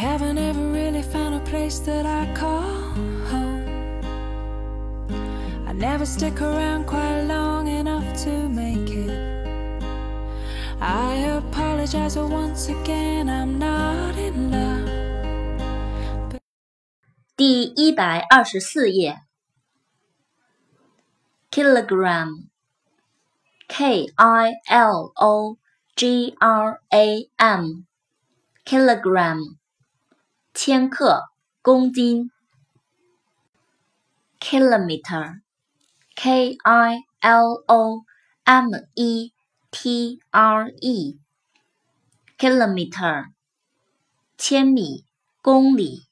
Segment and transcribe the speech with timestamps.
[0.00, 2.62] haven't ever really found a place that I call
[3.30, 3.64] home.
[5.66, 9.36] I never stick around quite long enough to make it.
[10.80, 16.40] I apologize once again, I'm not in love.
[17.36, 19.20] 第一百二十四页，
[21.50, 25.58] kilogram。K I L O
[25.96, 29.56] G R A M，kilogram，
[30.63, 31.23] 千克，
[31.63, 32.29] 公斤。
[34.39, 38.03] Kilometer，K I L O
[38.43, 39.33] M E
[39.71, 43.31] T R E，kilometer，
[44.37, 45.03] 千米，
[45.41, 46.05] 公里。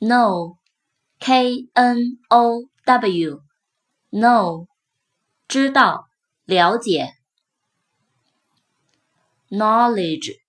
[0.00, 4.66] Know，K N O W，know。
[5.46, 6.08] 知道、
[6.44, 7.14] 了解
[9.48, 10.40] knowledge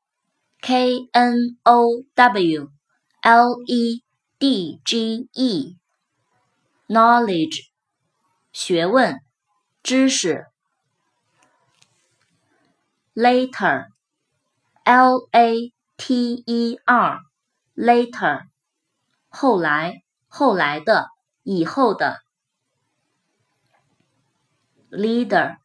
[0.61, 2.71] ，knowledge，k n o w
[3.23, 4.03] l e
[4.39, 5.77] d g e，knowledge，
[8.53, 9.21] 学问、
[9.83, 10.47] 知识。
[13.15, 13.89] later，l
[15.31, 18.47] a t e r，later，
[19.29, 21.09] 后来、后来的、
[21.43, 22.25] 以后的。
[24.95, 25.57] leader,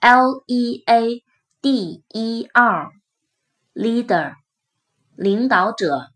[0.00, 1.22] L E A
[1.60, 2.90] D E R,
[3.74, 4.34] leader,
[5.16, 6.10] 领导者。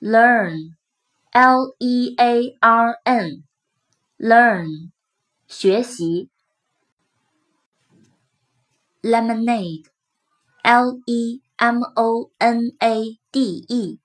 [0.00, 0.76] learn,
[1.32, 3.44] L E A R N,
[4.18, 4.92] learn,
[5.48, 6.30] 学习。
[9.02, 9.84] lemonade,
[10.62, 13.98] L E M O N A D E,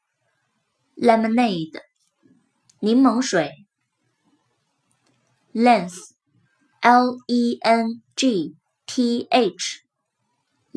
[0.95, 1.81] lemonade,
[2.80, 3.66] 柠檬水。
[5.53, 6.14] length,
[6.81, 9.81] l e n g t h,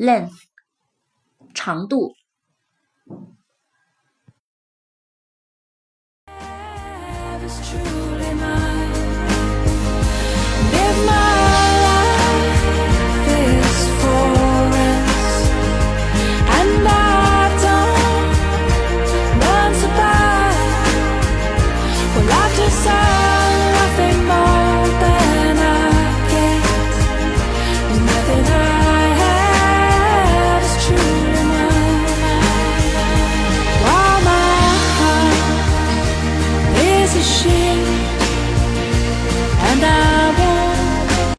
[0.00, 0.46] Length,
[1.52, 2.14] 长度。